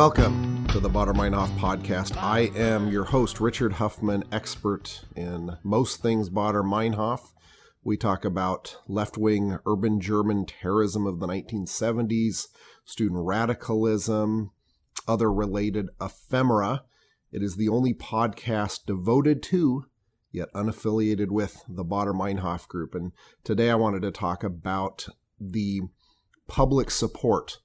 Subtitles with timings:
[0.00, 2.16] Welcome to the Baader Meinhof podcast.
[2.16, 7.34] I am your host, Richard Huffman, expert in most things Baader Meinhof.
[7.84, 12.46] We talk about left wing urban German terrorism of the 1970s,
[12.82, 14.52] student radicalism,
[15.06, 16.84] other related ephemera.
[17.30, 19.84] It is the only podcast devoted to,
[20.32, 22.94] yet unaffiliated with, the Baader Meinhof group.
[22.94, 23.12] And
[23.44, 25.82] today I wanted to talk about the
[26.48, 27.58] public support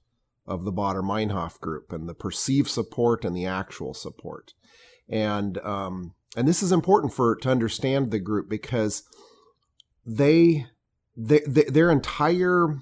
[0.46, 4.54] of the Baader Meinhof group and the perceived support and the actual support.
[5.08, 9.02] And um, and this is important for to understand the group because
[10.04, 10.66] they,
[11.16, 12.78] they, they their entire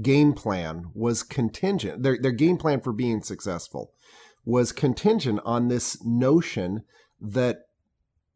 [0.00, 2.02] game plan was contingent.
[2.02, 3.92] Their their game plan for being successful
[4.44, 6.84] was contingent on this notion
[7.20, 7.66] that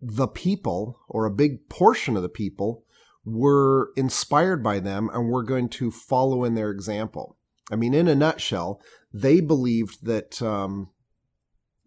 [0.00, 2.84] the people or a big portion of the people
[3.24, 7.38] were inspired by them and were going to follow in their example.
[7.70, 8.80] I mean, in a nutshell,
[9.12, 10.90] they believed that um,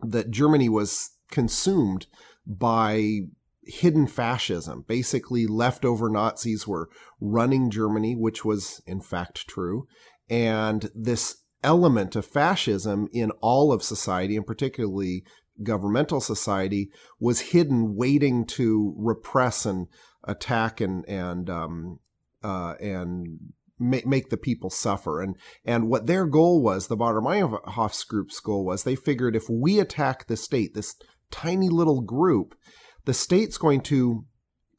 [0.01, 2.07] that Germany was consumed
[2.45, 3.21] by
[3.63, 4.85] hidden fascism.
[4.87, 9.87] Basically, leftover Nazis were running Germany, which was in fact true,
[10.29, 15.23] and this element of fascism in all of society, and particularly
[15.63, 19.87] governmental society, was hidden, waiting to repress and
[20.23, 21.99] attack and and um,
[22.43, 23.39] uh, and
[23.79, 25.21] make, make the people suffer.
[25.21, 29.49] And and what their goal was, the Baader Meinhof's group's goal was, they figured if
[29.49, 30.95] we attack the state, this
[31.31, 32.55] tiny little group,
[33.05, 34.25] the state's going to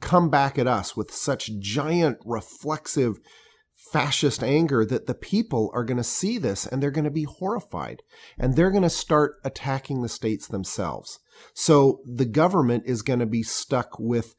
[0.00, 3.18] come back at us with such giant reflexive
[3.92, 7.24] fascist anger that the people are going to see this and they're going to be
[7.24, 8.02] horrified
[8.38, 11.20] and they're going to start attacking the states themselves.
[11.54, 14.34] So the government is going to be stuck with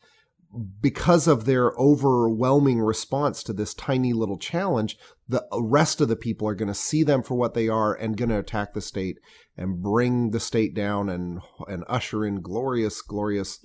[0.81, 4.97] because of their overwhelming response to this tiny little challenge,
[5.27, 8.17] the rest of the people are going to see them for what they are and
[8.17, 9.19] going to attack the state
[9.55, 13.63] and bring the state down and and usher in glorious, glorious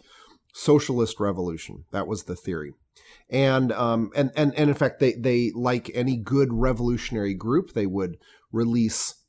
[0.53, 1.85] socialist revolution.
[1.91, 2.75] That was the theory.
[3.31, 7.87] And um and and, and in fact they they like any good revolutionary group, they
[7.87, 8.19] would
[8.53, 9.24] release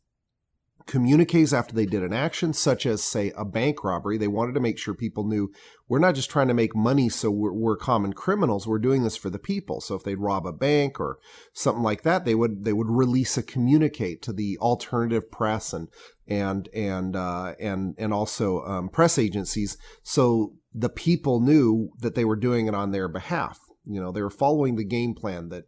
[0.96, 4.18] communiques after they did an action, such as, say, a bank robbery.
[4.18, 5.52] They wanted to make sure people knew
[5.90, 8.66] we're not just trying to make money so we're, we're, common criminals.
[8.66, 9.82] We're doing this for the people.
[9.82, 11.20] So if they'd rob a bank or
[11.52, 15.90] something like that, they would they would release a communique to the alternative press and
[16.28, 22.24] and and uh, and and also um, press agencies, so the people knew that they
[22.24, 23.60] were doing it on their behalf.
[23.84, 25.66] You know, they were following the game plan that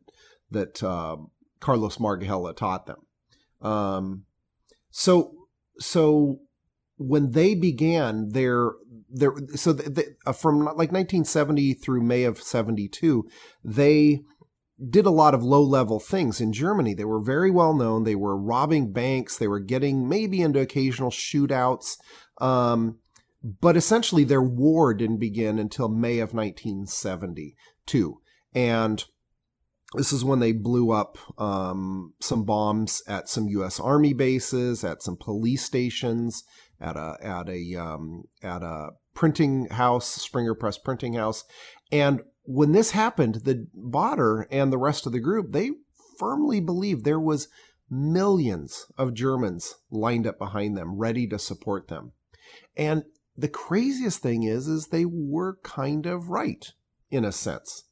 [0.51, 1.17] that uh,
[1.59, 3.01] Carlos Marighella taught them.
[3.61, 4.23] Um,
[4.97, 5.31] so
[5.77, 6.39] so
[6.97, 8.71] when they began their
[9.07, 9.77] their so
[10.25, 13.29] uh, from like 1970 through May of 72
[13.63, 14.21] they
[14.89, 16.95] did a lot of low level things in Germany.
[16.95, 18.03] They were very well known.
[18.03, 19.37] They were robbing banks.
[19.37, 21.97] They were getting maybe into occasional shootouts.
[22.39, 22.99] Um,
[23.43, 28.21] but essentially, their war didn't begin until May of 1972.
[28.53, 29.03] And
[29.93, 33.79] this is when they blew up um, some bombs at some U.S.
[33.79, 36.43] Army bases, at some police stations,
[36.81, 41.45] at a at a um, at a printing house, Springer Press printing house,
[41.91, 45.71] and when this happened, the Baader and the rest of the group they
[46.17, 47.47] firmly believed there was
[47.89, 52.11] millions of Germans lined up behind them, ready to support them,
[52.75, 53.03] and
[53.37, 56.73] the craziest thing is, is they were kind of right
[57.09, 57.85] in a sense,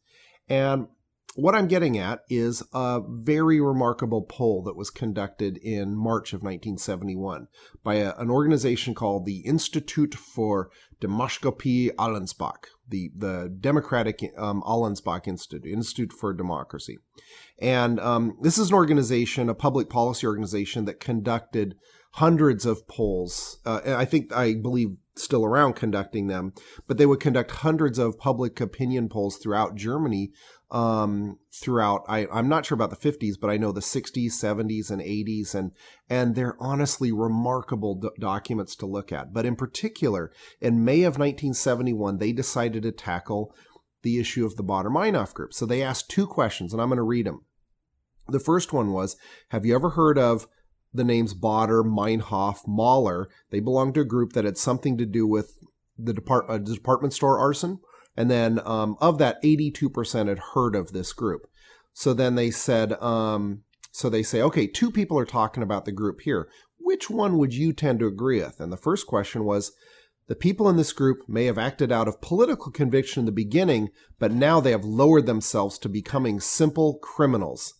[0.49, 0.87] and
[1.35, 6.41] what I'm getting at is a very remarkable poll that was conducted in March of
[6.41, 7.47] 1971
[7.83, 10.69] by a, an organization called the Institute for
[11.01, 16.99] Demokratie Allensbach, the, the Democratic um, Allensbach Institute, Institute for Democracy.
[17.59, 21.75] And um, this is an organization, a public policy organization that conducted
[22.13, 23.59] hundreds of polls.
[23.65, 26.53] Uh, I think, I believe, still around conducting them,
[26.87, 30.31] but they would conduct hundreds of public opinion polls throughout Germany
[30.75, 32.03] um, throughout.
[32.09, 35.55] I, I'm not sure about the 50s, but I know the 60s, 70s, and 80s,
[35.55, 35.71] and
[36.09, 39.33] and they're honestly remarkable do- documents to look at.
[39.33, 43.55] But in particular, in May of 1971, they decided to tackle
[44.01, 45.53] the issue of the Baader Meinhof group.
[45.53, 47.45] So they asked two questions, and I'm going to read them.
[48.27, 49.15] The first one was,
[49.49, 50.45] "Have you ever heard of?"
[50.93, 55.25] The names Baader, Meinhof, Mahler, they belong to a group that had something to do
[55.25, 55.57] with
[55.97, 57.79] the depart- uh, department store arson
[58.17, 61.47] and then um, of that, 82% had heard of this group.
[61.93, 65.91] So then they said, um, so they say, okay, two people are talking about the
[65.91, 66.49] group here.
[66.77, 68.59] Which one would you tend to agree with?
[68.59, 69.71] And the first question was,
[70.27, 73.89] the people in this group may have acted out of political conviction in the beginning,
[74.19, 77.75] but now they have lowered themselves to becoming simple criminals.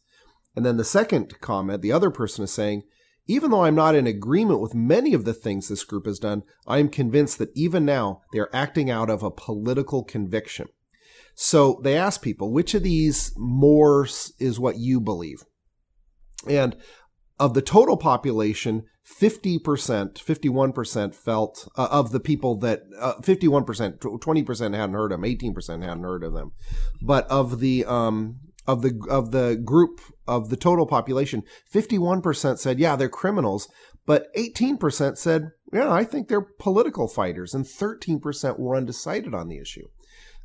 [0.55, 2.83] And then the second comment, the other person is saying,
[3.27, 6.43] Even though I'm not in agreement with many of the things this group has done,
[6.67, 10.67] I am convinced that even now they are acting out of a political conviction.
[11.33, 14.07] So they ask people, which of these more
[14.39, 15.43] is what you believe?
[16.47, 16.77] And
[17.39, 18.83] of the total population,
[19.19, 25.29] 50%, 51% felt uh, of the people that uh, 51%, 20% hadn't heard of them,
[25.29, 26.53] 18% hadn't heard of them.
[27.01, 32.79] But of the um, of the of the group of the total population, 51% said,
[32.79, 33.67] "Yeah, they're criminals."
[34.05, 39.57] But 18% said, "Yeah, I think they're political fighters." And 13% were undecided on the
[39.57, 39.87] issue.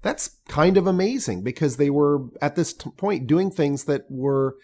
[0.03, 4.57] That's kind of amazing because they were at this t- point doing things that were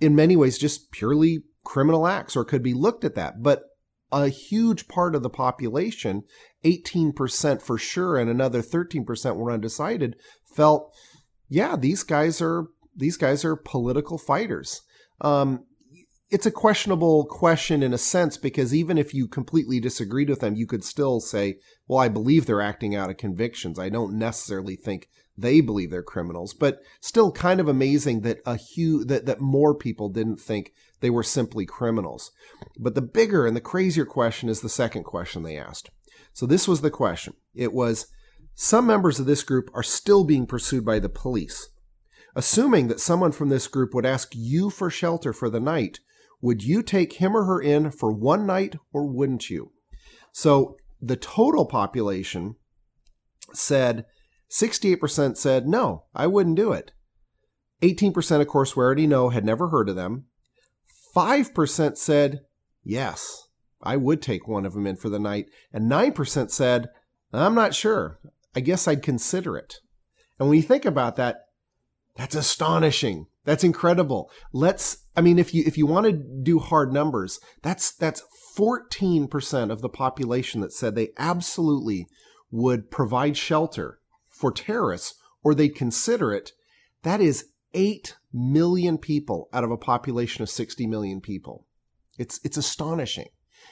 [0.00, 3.42] in many ways just purely criminal acts or could be looked at that.
[3.42, 3.64] But
[4.12, 6.24] a huge part of the population,
[6.64, 10.92] 18% for sure, and another 13% were undecided, felt,
[11.48, 12.66] yeah, these guys are
[13.00, 14.82] these guys are political fighters.
[15.20, 15.64] Um,
[16.30, 20.54] it's a questionable question in a sense because even if you completely disagreed with them,
[20.54, 21.56] you could still say,
[21.88, 23.78] well, I believe they're acting out of convictions.
[23.78, 28.56] I don't necessarily think they believe they're criminals, but still kind of amazing that a
[28.56, 32.30] huge, that, that more people didn't think they were simply criminals.
[32.78, 35.90] But the bigger and the crazier question is the second question they asked.
[36.32, 37.34] So this was the question.
[37.54, 38.06] It was,
[38.54, 41.70] some members of this group are still being pursued by the police.
[42.34, 46.00] Assuming that someone from this group would ask you for shelter for the night,
[46.40, 49.72] would you take him or her in for one night or wouldn't you?
[50.32, 52.56] So the total population
[53.52, 54.06] said
[54.50, 56.92] 68% said no, I wouldn't do it.
[57.82, 60.26] 18% of course we already know had never heard of them.
[61.14, 62.40] 5% said
[62.84, 63.48] yes,
[63.82, 65.46] I would take one of them in for the night.
[65.72, 66.88] And 9% said,
[67.32, 68.20] I'm not sure.
[68.54, 69.76] I guess I'd consider it.
[70.38, 71.42] And when you think about that,
[72.20, 73.28] that's astonishing.
[73.46, 74.30] That's incredible.
[74.52, 78.22] Let's I mean if you if you want to do hard numbers, that's that's
[78.58, 82.06] 14% of the population that said they absolutely
[82.50, 86.52] would provide shelter for terrorists or they'd consider it.
[87.04, 91.64] That is 8 million people out of a population of 60 million people.
[92.18, 93.30] It's it's astonishing.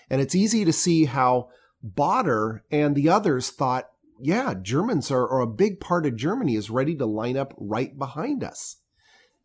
[0.09, 1.51] And it's easy to see how
[1.87, 6.71] Baader and the others thought yeah, Germans are, or a big part of Germany is
[6.71, 8.77] ready to line up right behind us.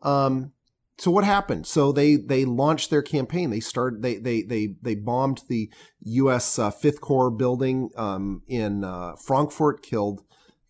[0.02, 0.54] Um,
[0.98, 1.66] so what happened?
[1.66, 3.50] So they they launched their campaign.
[3.50, 5.72] They started they they they they bombed the
[6.02, 6.60] U.S.
[6.60, 10.22] Uh, Fifth Corps building um, in uh, Frankfurt, killed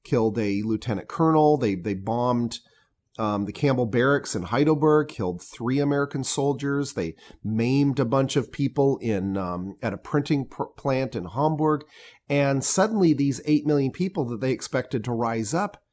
[0.04, 1.58] killed a lieutenant colonel.
[1.58, 2.60] They they bombed
[3.20, 6.94] um, the Campbell Barracks in Heidelberg killed three American soldiers.
[6.94, 11.86] They maimed a bunch of people in um, at a printing pr- plant in Hamburg,
[12.28, 15.84] and suddenly these eight million people that they expected to rise up,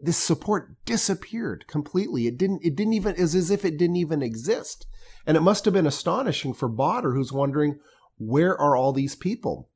[0.00, 2.26] this support disappeared completely.
[2.26, 2.64] It didn't.
[2.64, 4.86] It didn't even is as if it didn't even exist,
[5.26, 7.78] and it must have been astonishing for Baader, who's wondering
[8.16, 9.68] where are all these people?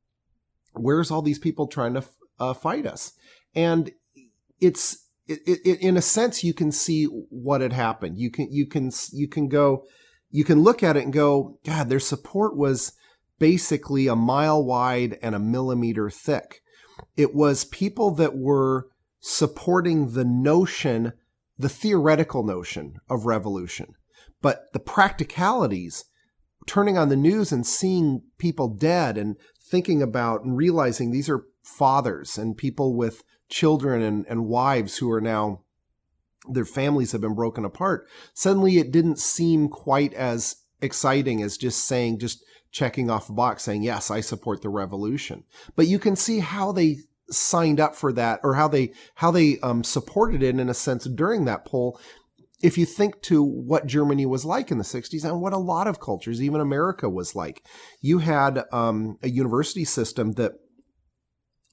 [0.73, 2.05] Where's all these people trying to
[2.39, 3.13] uh, fight us?
[3.55, 3.91] And
[4.61, 8.19] it's it, it, in a sense, you can see what had happened.
[8.19, 9.85] You can, you can, you can go,
[10.31, 12.93] you can look at it and go, God, their support was
[13.38, 16.61] basically a mile wide and a millimeter thick.
[17.17, 18.88] It was people that were
[19.21, 21.13] supporting the notion,
[21.58, 23.94] the theoretical notion of revolution,
[24.43, 26.05] but the practicalities,
[26.67, 31.44] turning on the news and seeing people dead and thinking about and realizing these are
[31.63, 35.61] fathers and people with children and, and wives who are now
[36.49, 38.09] their families have been broken apart.
[38.35, 42.43] Suddenly it didn't seem quite as exciting as just saying, just
[42.73, 45.45] checking off a box saying, yes, I support the revolution.
[45.77, 46.99] But you can see how they
[47.31, 51.05] signed up for that or how they, how they um, supported it in a sense
[51.05, 52.01] during that poll.
[52.63, 55.87] If you think to what Germany was like in the 60s and what a lot
[55.87, 57.67] of cultures, even America was like,
[58.01, 60.53] you had um, a university system that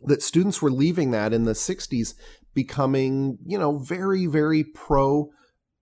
[0.01, 2.13] that students were leaving that in the 60s
[2.53, 5.29] becoming, you know, very, very pro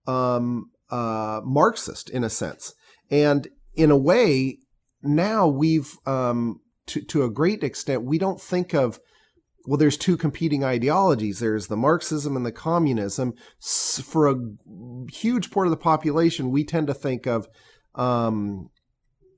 [0.06, 2.74] um, uh, Marxist in a sense.
[3.10, 4.58] And in a way,
[5.02, 8.98] now we've, um, to, to a great extent, we don't think of,
[9.66, 11.40] well, there's two competing ideologies.
[11.40, 13.34] There's the Marxism and the communism.
[13.60, 14.36] For a
[15.12, 17.48] huge part of the population, we tend to think of
[17.96, 18.70] um,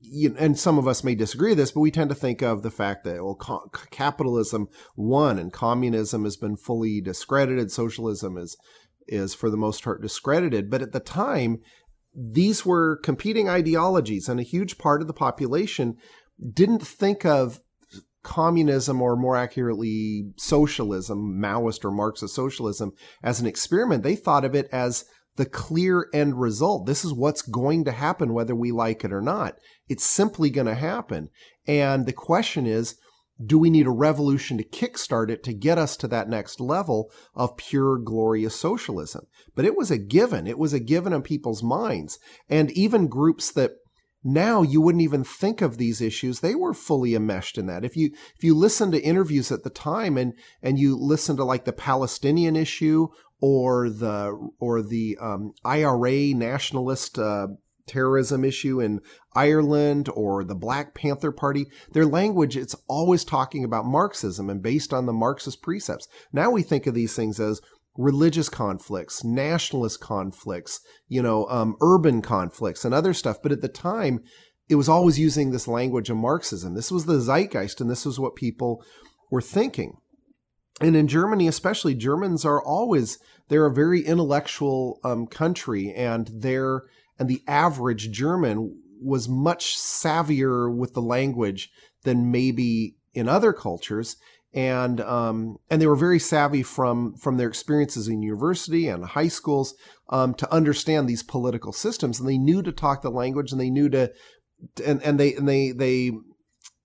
[0.01, 2.63] you, and some of us may disagree with this, but we tend to think of
[2.63, 7.71] the fact that well, co- capitalism won and communism has been fully discredited.
[7.71, 8.57] Socialism is
[9.07, 10.71] is for the most part discredited.
[10.71, 11.61] But at the time,
[12.15, 15.97] these were competing ideologies, and a huge part of the population
[16.53, 17.61] didn't think of
[18.23, 24.03] communism, or more accurately, socialism, Maoist or Marxist socialism, as an experiment.
[24.03, 25.05] They thought of it as
[25.39, 26.85] the clear end result.
[26.85, 29.55] This is what's going to happen whether we like it or not.
[29.89, 31.31] It's simply going to happen.
[31.67, 32.97] And the question is,
[33.45, 37.13] do we need a revolution to kickstart it to get us to that next level
[37.37, 39.27] of pure glorious socialism?
[39.55, 40.49] But it was a given.
[40.49, 42.19] It was a given in people's minds.
[42.49, 43.77] And even groups that
[44.25, 47.97] now you wouldn't even think of these issues they were fully enmeshed in that if
[47.97, 51.65] you if you listen to interviews at the time and and you listen to like
[51.65, 53.09] the palestinian issue
[53.41, 57.47] or the or the um, ira nationalist uh,
[57.89, 59.01] terrorism issue in
[59.35, 64.93] Ireland or the Black Panther Party, their language, it's always talking about Marxism and based
[64.93, 66.07] on the Marxist precepts.
[66.33, 67.61] Now we think of these things as
[67.99, 73.43] religious conflicts, nationalist conflicts, you know, um, urban conflicts and other stuff.
[73.43, 74.21] But at the time,
[74.69, 76.75] it was always using this language of Marxism.
[76.75, 78.85] This was the zeitgeist and this was what people
[79.31, 79.97] were thinking.
[80.81, 86.83] And in Germany, especially, Germans are always, they're a very intellectual um, country and they're,
[87.19, 91.69] and the average German was much savvier with the language
[92.05, 94.17] than maybe in other cultures
[94.55, 99.29] and um, and they were very savvy from from their experiences in university and high
[99.29, 99.75] schools
[100.09, 102.19] um, to understand these political systems.
[102.19, 104.11] And they knew to talk the language and they knew to
[104.85, 106.13] and and they and they they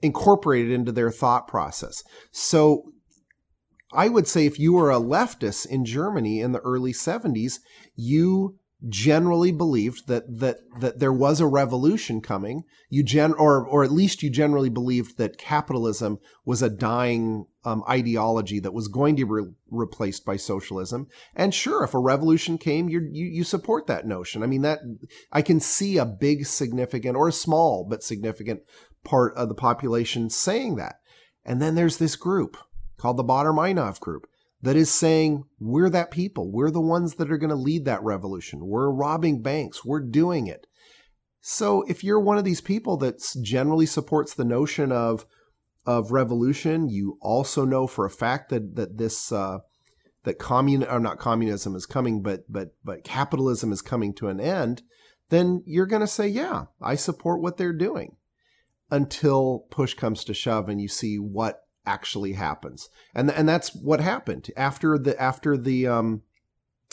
[0.02, 2.04] incorporated into their thought process.
[2.32, 2.84] So
[3.94, 7.60] I would say if you were a leftist in Germany in the early 70s,
[7.96, 8.58] you
[8.90, 12.64] generally believed that that that there was a revolution coming.
[12.90, 17.84] You gen or or at least you generally believed that capitalism was a dying um,
[17.90, 21.08] ideology that was going to be re- replaced by socialism.
[21.36, 24.44] And sure, if a revolution came, you you support that notion.
[24.44, 24.80] I mean that
[25.32, 28.62] I can see a big, significant or a small but significant
[29.06, 30.96] part of the population saying that.
[31.46, 32.58] And then there's this group
[32.98, 34.28] called the Baader Meinhof group
[34.64, 36.50] that is saying we're that people.
[36.50, 38.66] We're the ones that are going to lead that revolution.
[38.66, 39.84] We're robbing banks.
[39.84, 40.66] We're doing it.
[41.42, 45.26] So if you're one of these people that generally supports the notion of
[45.86, 49.60] of revolution, you also know for a fact that that this uh,
[50.24, 54.40] that commun or not communism is coming, but but but capitalism is coming to an
[54.40, 54.82] end.
[55.28, 58.16] Then you're going to say, yeah, I support what they're doing.
[58.90, 62.90] Until push comes to shove, and you see what actually happens.
[63.14, 66.22] And and that's what happened after the after the um,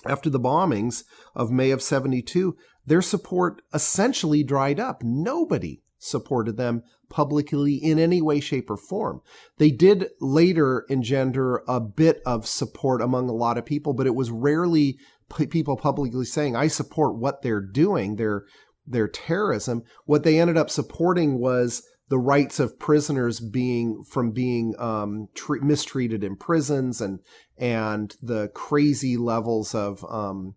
[0.07, 1.05] after the bombings
[1.35, 2.57] of May of 72,
[2.87, 5.03] their support essentially dried up.
[5.03, 9.21] Nobody supported them publicly in any way, shape, or form.
[9.59, 14.15] They did later engender a bit of support among a lot of people, but it
[14.15, 14.97] was rarely
[15.37, 18.45] p- people publicly saying, I support what they're doing, their,
[18.87, 19.83] their terrorism.
[20.07, 25.61] What they ended up supporting was the rights of prisoners being from being um, tre-
[25.61, 27.21] mistreated in prisons and
[27.57, 30.57] and the crazy levels of um,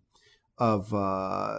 [0.58, 1.58] of uh,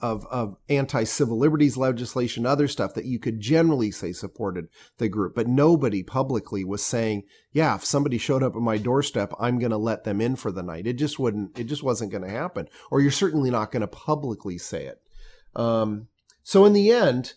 [0.00, 4.66] of, of anti civil liberties legislation, other stuff that you could generally say supported
[4.98, 9.32] the group, but nobody publicly was saying, "Yeah, if somebody showed up at my doorstep,
[9.38, 11.56] I'm going to let them in for the night." It just wouldn't.
[11.58, 15.00] It just wasn't going to happen, or you're certainly not going to publicly say it.
[15.54, 16.08] Um,
[16.42, 17.34] so in the end,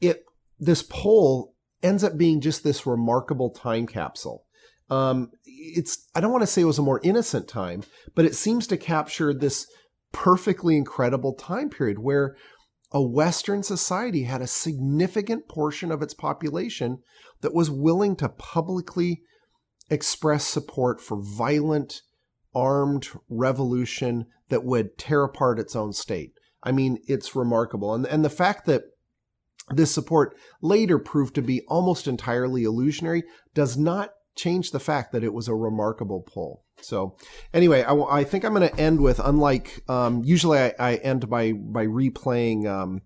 [0.00, 0.24] it
[0.58, 4.44] this poll ends up being just this remarkable time capsule.
[4.90, 7.82] Um, it's I don't want to say it was a more innocent time,
[8.14, 9.66] but it seems to capture this
[10.12, 12.36] perfectly incredible time period where
[12.90, 17.02] a Western society had a significant portion of its population
[17.42, 19.22] that was willing to publicly
[19.90, 22.00] express support for violent,
[22.54, 26.32] armed revolution that would tear apart its own state.
[26.62, 27.94] I mean, it's remarkable.
[27.94, 28.84] And, and the fact that
[29.70, 35.24] this support later proved to be almost entirely illusionary does not change the fact that
[35.24, 36.64] it was a remarkable poll.
[36.80, 37.16] So,
[37.52, 41.28] anyway, I, I think I'm going to end with unlike um, usually I, I, end
[41.28, 43.02] by by replaying um,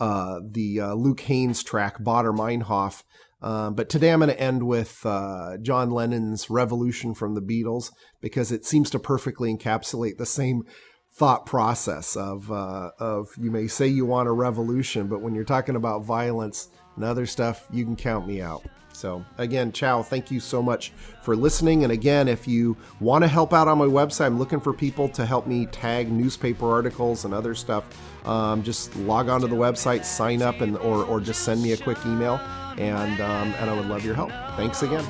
[0.00, 3.02] uh, the uh, Luke Haines track Baader Meinhof.
[3.42, 7.90] Uh, but today I'm going to end with uh, John Lennon's Revolution from the Beatles
[8.20, 10.64] because it seems to perfectly encapsulate the same
[11.12, 15.44] thought process of uh, of you may say you want a revolution, but when you're
[15.44, 18.64] talking about violence and other stuff, you can count me out.
[18.92, 20.02] So again, ciao.
[20.02, 21.84] Thank you so much for listening.
[21.84, 25.08] And again, if you want to help out on my website, I'm looking for people
[25.10, 27.84] to help me tag newspaper articles and other stuff.
[28.26, 31.72] Um, just log on to the website, sign up, and or or just send me
[31.72, 32.34] a quick email,
[32.78, 34.30] and um, and I would love your help.
[34.56, 35.04] Thanks again.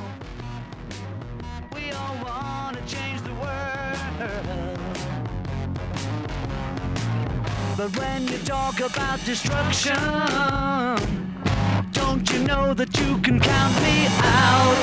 [7.80, 9.96] But when you talk about destruction,
[11.92, 14.79] don't you know that you can count me out?